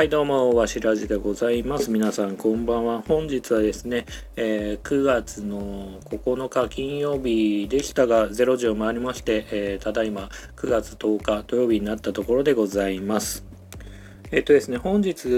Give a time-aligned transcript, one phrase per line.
[0.00, 1.90] はいどうもわしらじでございます。
[1.90, 3.02] 皆さんこんばんは。
[3.06, 13.44] 本日はですね、えー、9月の9日金曜日でしたが0時を回りまして、えー、ただいま9月10日土曜日になったところでございます。
[14.30, 15.28] えっとですね本日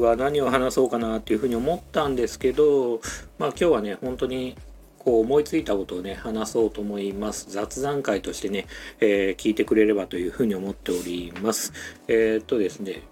[0.00, 3.00] は何を話そうかなっていうふうに思ったんですけど
[3.40, 4.56] まあ今日はね本当に
[5.00, 7.50] こう思いついたことをね話そうと思います。
[7.50, 8.66] 雑談会としてね、
[9.00, 11.72] えー、聞いてくれればというふうに思っております。
[12.06, 13.02] えー、っとですね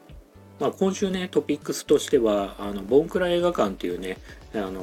[0.61, 4.19] まあ、今週ねトピックスとしてはあのボンクラ映画館っていうね
[4.53, 4.83] あの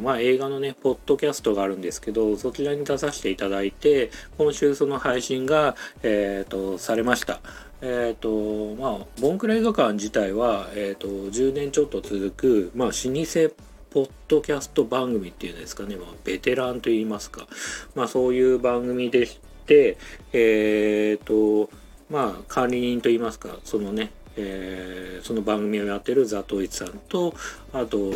[0.00, 5.74] まあ、映画のねポッドキャストがあるんですけどそちらに出させていただいて今週その配信が、
[6.04, 7.40] えーと、されました。
[7.80, 13.54] えーとまあ、ボンクラ映画館自体は、えーと、10年ちょっと続く、まあ、老舗
[13.90, 17.46] ポッドキャスト番組っていうんですかね、まあ、ベテランといいますか、
[17.94, 19.96] まあ、そういう番組でして、
[20.32, 21.70] えっ、と
[22.10, 24.10] まあ管理人といいますかそのね
[24.40, 27.34] えー、その番組をやってるザトイツさんと
[27.72, 28.12] あと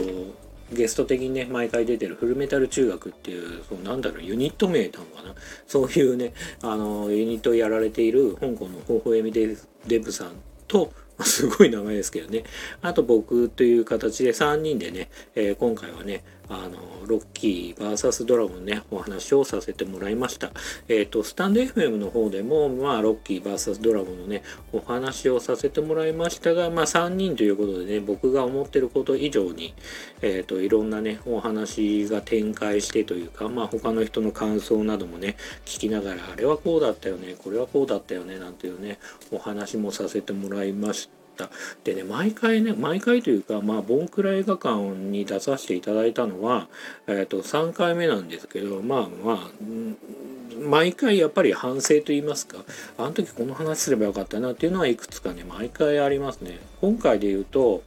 [0.73, 5.35] ゲスト的にね毎回出てるフルメタル中学っていうそのなんだろうユニット名なのかな？
[5.67, 9.57] そういうねあのユニットをやられている香港のホホエミデ
[9.87, 10.33] デブさん
[10.69, 12.45] とすごい名前ですけどね。
[12.81, 20.51] あと僕という形で3人でね、えー、今回はね、あの、ロッキー VS ドラゴンね、お話をさせてもらいました。
[20.87, 24.43] えっ、ー、と、スタンド FM の方でも、まあ、ロッキー VS ドラゴンのね、
[24.73, 29.75] お話をさせてもらいましたが、まあ、3人ということでね、僕が思ってること以上に、
[30.21, 38.99] えっ、ー、と、いろんなね、お話が展開してというか、まあ、他の人の感想などもね、聞きながら、あれはこうだったよね、これはこうだったよね、なんていうね、
[39.31, 41.22] お話もさせてもらいました。
[41.37, 41.51] た
[41.85, 46.69] でね毎回ね毎回というかまあボンクラ映画館に出させていただいたのは、
[47.07, 49.51] えー、と3回目なんですけどまあまあ
[50.63, 52.59] 毎回やっぱり反省と言いますか
[52.99, 56.59] あの時この話すればよかったなっていうのはいくつかね毎回ありますね。
[56.81, 57.83] 今回で言うと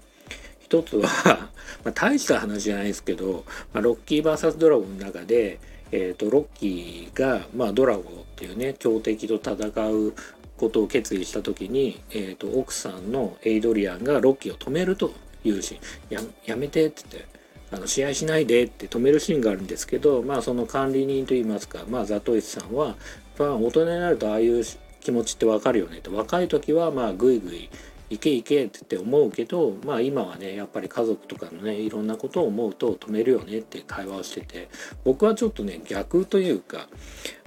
[0.59, 1.07] 一つは
[1.83, 5.59] まあ、大した話じゃないですけど、まあ、ロッキー VS ドラゴンの中で、
[5.91, 9.53] えーと、ロッキーが、まあ、ドラゴンっていうね強敵と戦
[9.89, 10.13] う
[10.57, 15.79] ことを決意した時に、えーと、奥さんのエイドリアンがロッキーを止めるというし
[16.09, 17.35] ややめてって言って
[17.71, 22.95] あの試合しないでって止めるシーンがあるんですけど、まあ、その管理人といいますか、まあ、ザトイチさんは、
[23.37, 24.63] まあ、大人になるとああいう
[25.01, 27.69] 気持ちって分かるよねと若い時はまあグイグイ
[28.09, 34.69] 行け行けってって思うけどまあ今はねやっぱり家族とかのねいろんなことを思うと止めるよねって会話をしてて
[35.03, 36.87] 僕はちょっとね逆というか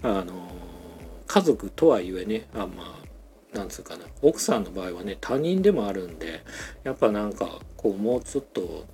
[0.03, 0.51] あの
[1.29, 3.01] 家族とはいえねあま
[3.55, 4.05] あなんつうかな。
[4.21, 6.45] 奥さんの場合はね他人でもあるんで
[6.85, 8.85] やっぱなんかこうもうちょっと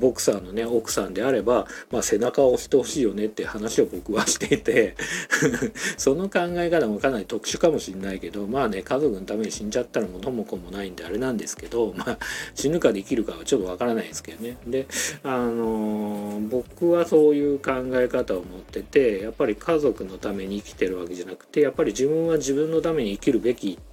[0.00, 4.96] ボクサーのね奥さんであれば、まあ、背中を押してほしいよねって話を僕はしていて
[5.96, 12.18] その考え方もかなり特殊かもしれないけどまあね家族のために死んじゃったら元も子もないんであれなんですけど、まあ、
[12.54, 14.56] 死ぬかできるかはちょっとわからないですけどね。
[14.66, 14.86] で
[15.22, 23.89] あのー、僕はそういう考え方を持っててやっぱり家族のために生きてるわけじゃなくてやっぱり自分は自分のために生きるべきって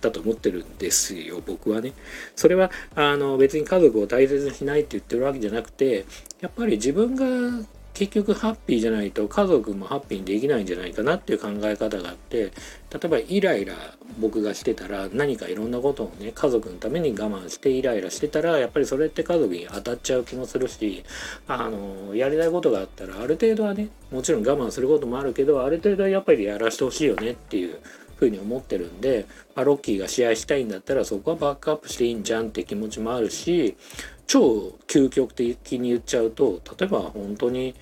[0.00, 1.92] だと思ってるんですよ僕はね。
[2.36, 6.04] それはあの別に家族を大切にしないって言ってるわけじゃなくて
[6.40, 7.66] やっぱり自分が
[7.98, 12.52] 結局ハッピーじゃないと家族もハッピーにできないんじゃないかなっていう考え方があって例
[13.06, 13.74] えばイライラ
[14.20, 21.02] 僕がしてたら何かいろんなことをね家族のために我慢してイライラしてたらやっぱりそれって家族に当たっちゃう気もするし
[21.48, 27.80] あのやりたいことがあったらある程度はねもちろん我慢することもあるけどある程度はやっぱりやらせてほしいよねっていう
[28.18, 33.76] ふうに思ってるんで、まあ、ロッキーが試合したいんだったらそこはバックアップしていいんじゃんって気持ちもあるし
[34.26, 37.74] 超究極的に言っちゃうと例えば本当に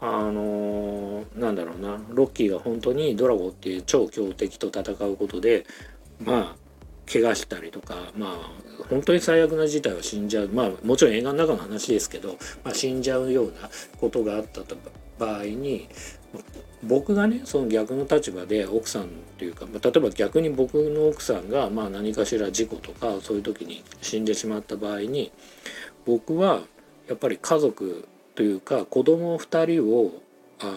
[0.00, 5.66] あのー、なんだろうなロッキーが本当にドラゴンっていう超強敵と戦うことで
[6.20, 6.68] まあ
[7.10, 10.48] 怪我したりとかまあ本当に最悪な事態は死んじゃう。
[10.48, 13.68] まあもちろん映画の中の話ですけど、まあ、死んじゃうような
[13.98, 14.60] ことがあった
[15.18, 15.88] 場合に
[16.82, 25.32] 僕がねその逆の立場で奥さんというか例えば逆に僕の奥さんがまあ何かしら事故とかそういう時に死んでしまった場合に
[26.06, 26.62] 僕は
[27.08, 30.22] やっぱり家族というか子供2人を
[30.60, 30.72] あの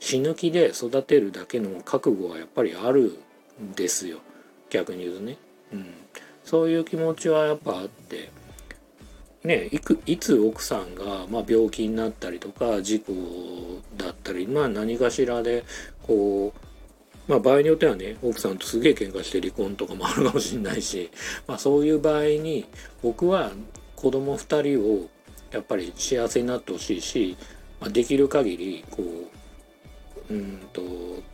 [0.00, 3.18] 死ぬ気で育てるだけの覚悟はやっぱりある
[3.62, 4.18] んですよ。
[4.70, 5.36] 逆に言うとね、
[5.72, 5.86] うん、
[6.44, 8.30] そういう気持ちはやっぱあって。
[9.44, 13.12] ねいくいつ奥さんが、まあ、病気になったりとか事故
[13.96, 15.64] だったり、まあ、何かしらで
[16.02, 16.52] こ
[17.28, 21.10] う、まあ、場合によってはね奥さんとすげえ喧嘩して離婚とかもあるかもしれないし、
[21.46, 22.66] まあ、そういう場合に
[23.02, 23.52] 僕は
[23.96, 25.08] 子供2人を
[25.50, 27.36] やっぱり幸せになってほしいし、
[27.80, 30.82] まあ、できる限りこううんと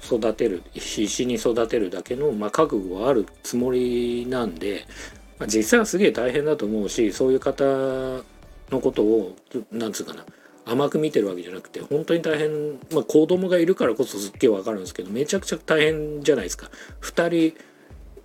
[0.02, 4.86] 育てる必死に育てるだけの、まあ、覚悟はあるつもりなんで
[5.38, 7.64] まあ、実際はすげえ大変だと思うしそういう方
[8.70, 9.36] のことを
[9.70, 10.24] なんつうかな
[10.64, 16.70] 甘く見てるわけじゃなくて本当に大変、まあ、子供がいるからこそすっげえわかるんですけどめちゃくちゃ大変じゃないですか。
[17.02, 17.64] 2人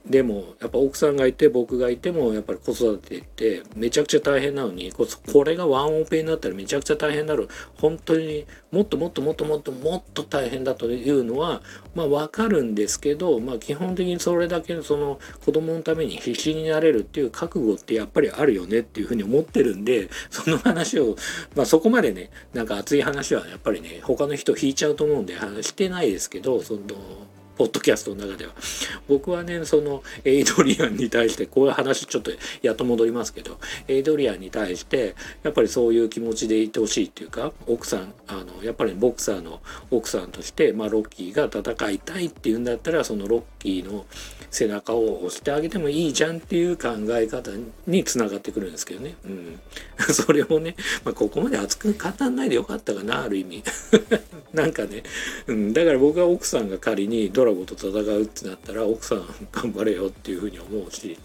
[0.05, 11.61] でもやっぱ奥さんがいて僕がいてもやっぱり子育てってめちゃくちゃ大変なのにこれがワンオペになったらめちゃくちゃ大変だろう本当にもっともっともっともっともっと大変だというのは
[11.93, 21.15] まあ分かるんですけど、まあ、基本的にそれだけのその子供のために必死になれるっていう覚悟ってやっぱりあるよねっていうふうに思ってるんでその話を、
[21.55, 26.79] まあ、そこまでねなんか熱い話はやっぱりね他の人引いちゃうと思うんで話してないですけどその。
[27.57, 28.53] ポッドキャストの中では。
[29.07, 32.31] 僕はねそのエイドリアンに対してこういう話ちょっと
[32.61, 44.05] やっと戻りますけどエイドリアンに対してやっぱりそういう気持ちでいてほしいっていうか奥さんあのやっぱりボクサーの奥さんとして、まあ、ロッキーが戦いたいっていうんだったらそのロッキーの
[44.49, 47.51] 背中を押してあげてもいいじゃんっていう考え方
[47.87, 49.59] につながってくるんですけどね、うん、
[50.13, 50.75] それをね、
[51.05, 53.63] まあ、ここまで熱く語んないでよかったかなある意味。
[54.53, 55.03] なんかね、
[55.47, 61.17] うん、だから僕は奥さんが仮にドララゴと戦うってなったら奥さん頑張れよっていうふうに思うし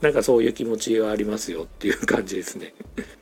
[0.00, 2.72] なんかそういう気持ちはありますよっていう感じですね。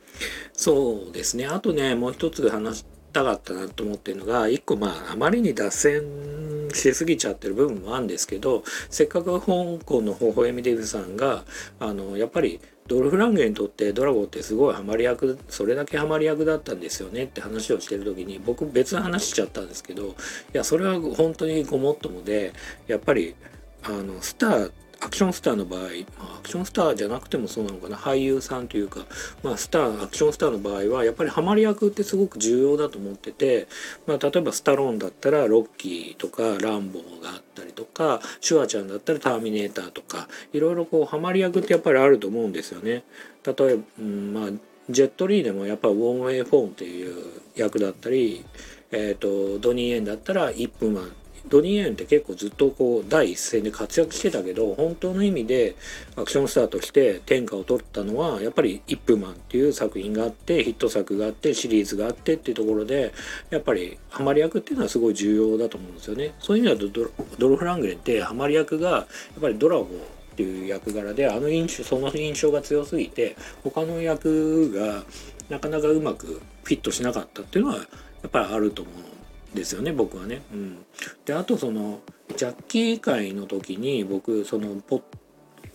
[0.53, 9.45] そうですねあとねもう一つ話したかったなと思ってるのが一個まああまりに脱線しすぎちゃってる部分もあるんですけどせっかく香
[9.83, 11.43] 港の微笑みデブさんが
[11.79, 20.13] あのやっぱりドルフランゲにとってドラゴンってすごいハマり役それだけハマり役だったんですよねって話をしてる時に僕別の話しちゃったんですけどい
[20.53, 22.53] やそれは本当にごもっともで
[22.87, 23.35] やっぱり
[23.83, 25.85] あのスターアクションスターの場合、ま
[26.33, 29.01] あ、アクションスターじゃなくてもそうなのかな俳優さんというか、
[29.43, 33.67] まあ、スターアクションスターの場合はやっぱりハマり役ってすごく重要だと思ってて、
[34.05, 43.03] まあ、例えばスタローンだったらロッキーとかランボーがあったりとかシュワちゃんだったらターミネーターとかいろいろこうハマり役ってやっぱりあると思うんですよね。
[43.43, 44.49] 例えば、うんまあ
[44.89, 47.15] ジェットリーでもやっぱウォン・ウェイ・フォーンっていう
[47.55, 48.43] 役だったり、
[48.91, 51.11] えーと、ドニー・エンだったらイップマン
[51.47, 55.75] ドニー・エンって結構ずっとこう第一線で活躍してたけど本当の意味で
[56.15, 63.13] アクションスターとして天下を取ったのはやっぱり「イップマン」っていう作品があってヒット作があってシリーズがあってっていうところで
[63.49, 66.33] やっぱりハマり役っていうのはすごい重要だと思うんですよね。
[66.39, 69.87] そういう意味だとドルフ・ラングレンってハマり役がやっぱりドラゴンっ
[70.35, 75.03] ていう役柄であの印象その印象が強すぎて他の役が
[75.49, 77.83] なかなかうまくフィットしなかったっていうのはや
[78.27, 79.20] っぱりあると思う
[79.53, 80.41] ですよね僕はね。
[80.53, 80.85] うん、
[81.25, 81.99] であとその
[82.35, 85.01] ジャッキー会の時に僕そのポ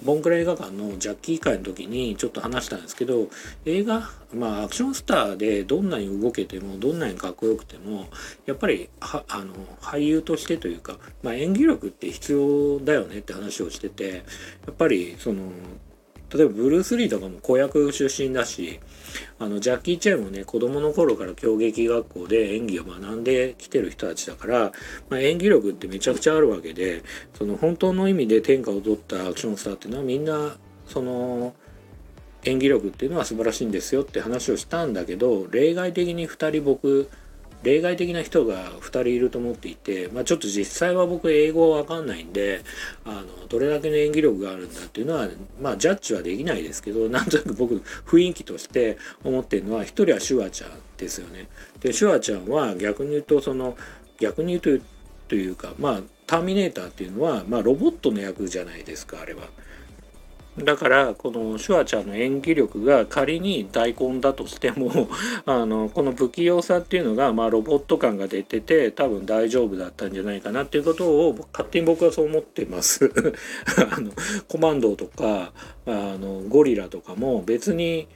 [0.02, 3.28] ボンクラ映画館のジャッキー会の時にちょっと話したんですけど
[3.64, 8.06] 映画まあアクションスターでどんなに動けてもどんなにかっこよくても
[8.44, 14.24] やっぱりあの俳優としてというか、まあ、演技力って必要だよねって話をしてて
[14.66, 15.50] やっぱりその
[16.34, 18.80] 例えばブルース・リーとかも子役出身だし
[19.38, 24.72] あのジャッキー・チェンもね子供の頃から競劇学校で演技を学んできてる人たちだから、
[25.08, 27.02] まあ、演技力ってめちゃくちゃあるわけで
[27.36, 30.56] その本当の意味で天下を取ったアクションスターっていうのはみんな
[30.86, 31.54] その
[32.44, 37.10] 演技力っていうのは素晴らしいんですよって話をしたんだけど例外的に2人僕
[37.62, 42.62] 例外的な人が2人いると思っていて、まあ、ちょっと実際は僕英語は分かんないんで
[43.04, 45.28] あのどれだけの演技力があるんだっていうのは、
[45.60, 47.76] まあ、ジャッジはできないですけど なんとなく僕
[48.06, 51.48] 雰囲気として思ってるのは1人はシュワちゃんですよね。
[51.80, 53.76] でシュワちゃんは逆に言うとその
[54.18, 54.84] 逆に言うと
[55.28, 59.48] というかまあターミネーターっていうのは、まあ、ロボットの役じゃないですかあれは。
[60.58, 65.08] だからこのシュワちゃんの演技力が仮に大根だとしても
[65.44, 73.10] あのこの不器用さっていうのが、まあ、ロボット感が出てて多分大丈夫だったんじゃないかなっていうことを勝手に僕はそう思ってます。
[73.92, 74.12] あの
[74.48, 75.52] コマンドとか
[75.84, 78.08] あのゴリラとかも別に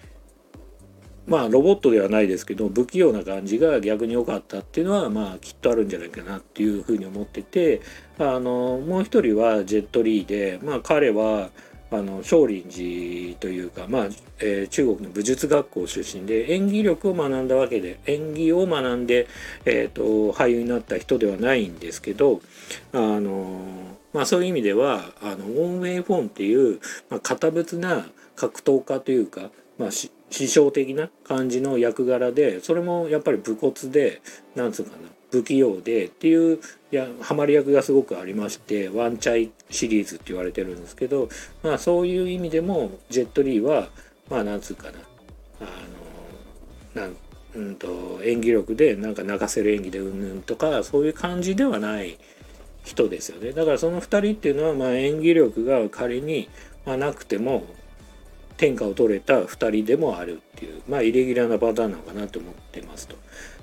[1.26, 7.82] まあロボットではないですけど不器用な感じが逆に良かったっていうのはまあきっとあるんじゃないかなっていうふうに思ってて
[8.18, 11.50] あのもう一人はジェットリーでまあ彼は
[11.92, 19.26] あの少林寺というか、まあえー、中国の武術学校出身で演技力を学んだわけで演技を学んで、
[19.64, 22.40] えーと、俳優になった人ではないんですけど
[22.92, 23.60] あの、
[24.12, 28.06] まあ、そういう意味ではあのウォン・フェイ・フォンっていう、まあ、堅物な
[28.36, 34.22] 格闘家というか、まあ、師匠的な感じの役柄でそれもやっぱり武骨で
[34.54, 41.28] なんつうかな不器用でっていうやハマり役がすごくありましてワンチャイシリーズって言われてるんですけど
[41.62, 43.88] まあそういう意味でもジェットリーは
[44.28, 44.98] まあなんつうかな
[45.60, 45.64] あ
[46.96, 47.16] のなん
[47.54, 52.18] うんと演技力でなんか泣かせる演技でうんぬんとかそういう感じではない
[52.84, 56.48] 人ですよねだからその2人っていうのはまあ演技力が仮に、
[56.86, 57.64] まあ、なくても
[58.56, 63.16] 天下を取れた2人でもあるっていうまあイレギュラーなパターンなのかなと思ってますと。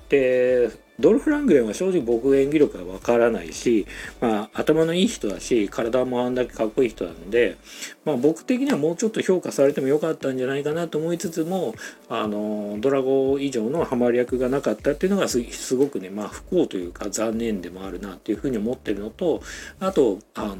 [0.08, 3.86] でドルフ・ラングレンは正直僕演技力がわからないし、
[4.20, 7.56] まあ、頭のいい人だし体もあんだけかっこいい人なんで、
[8.04, 11.74] まあ、僕的にはもうちょっと評価されてもよかったんじゃないかなと思いつつも
[12.08, 19.40] あのドラゴ以上のハマり役がなかったっていうのがすごくね、まあ、不幸というか残念でもあるなっていうふうに思ってるのと
[19.78, 20.56] あとあの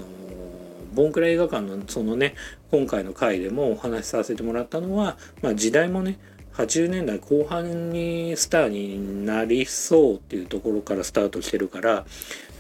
[0.95, 2.35] ボンクラ映画館のそのね
[2.71, 6.19] 今回の回でもお話しさせてもらったのは、まあ、時代もね
[6.59, 12.05] 80年代後半にスターになりそうっていうところからスタートしてるから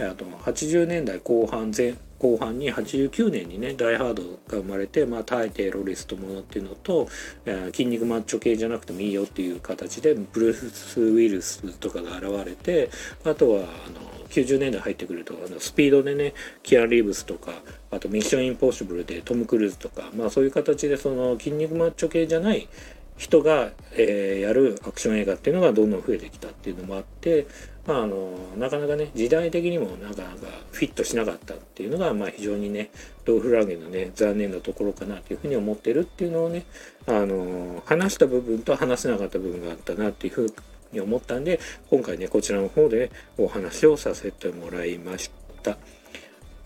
[0.00, 7.08] あと80年代後半前後半に89年にね「ダイ・ハード」が生まれて、まあ、対テロリストものっていうのと、
[7.46, 12.90] え筋肉マッチョ系じゃなくてもいいよっていう形でブルース・ウィルスとかが現れて
[13.24, 17.52] あとはあの90年代入ってくるとあのスピードでねキアン・リーブスとか
[17.90, 22.68] あと「ミッション・インポッシブル」でトム・クルーズとか、まあ、そういう形でその筋肉マッチョ系じゃない
[23.18, 27.48] 人が、えー、やるアクション映画っていうのがどんどん増えてきたっていうのもあって、
[27.84, 30.36] まあ、あのなかなかね時代的にもなかなか
[30.70, 32.90] フィットしなかったっていうのが、まあ、非常にね
[33.24, 36.64] ドーフラーゲンのね残念なところかなというふうに思ってるっていうのをね
[37.06, 40.54] あの話した部分と話せなかった部分があったなっていうふう
[40.92, 41.58] に思ったんで
[41.90, 45.30] 今回ねこちらの方でお話をさせてもらいまし
[45.62, 45.76] た。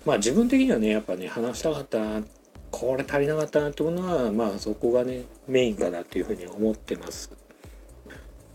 [0.04, 2.20] まあ自分的にはねやっぱね話したかった
[2.72, 7.30] これ足りなかったなと思うのはまあそこがねメインかなというふうに思ってます。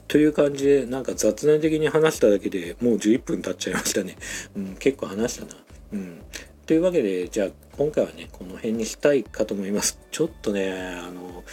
[0.08, 4.18] という感じでなんか雑談的に話しただけでもう11分経っちゃいましたね。
[4.56, 5.62] うん、結構話したな。
[5.94, 6.22] うん。
[6.66, 7.48] というわけでじゃあ
[7.78, 10.00] 今回はねこの辺にしたいかと思います。
[10.12, 11.44] ちょっとねあの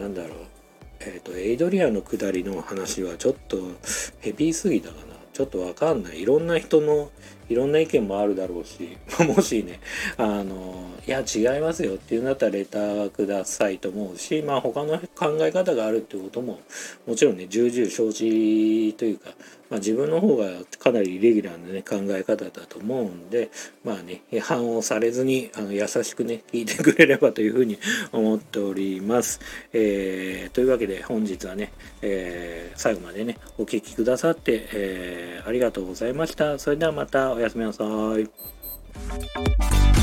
[0.00, 0.38] なんだろう
[1.00, 3.58] えっ、ー、とエイドリアの下りの話はちょっと
[4.20, 5.15] ヘビーすぎたかな。
[5.36, 6.22] ちょっとわかんない。
[6.22, 7.10] いろんな人の
[7.50, 9.80] いろんな意見もあるだろうし、 もしね、
[10.16, 16.60] あの、いや違いますよっていうんだったらレターくださいと思うし、まあ他の考え方があるってことも、
[17.06, 19.34] もちろんね、重々承知というか、
[19.70, 20.46] まあ、自分の方が
[20.78, 23.50] かなりイレギュラーな、ね、考え方だと思うんで
[23.84, 27.78] まあね批判をされずにあの優しくね聞いてくれればというふうに
[28.12, 29.40] 思っております。
[29.72, 36.58] えー、というわけで本日はね、えー、最後までねお聴きくださって、えー、ありがとうございました。
[36.58, 37.84] それではまたおやすみなさ
[38.18, 39.95] い。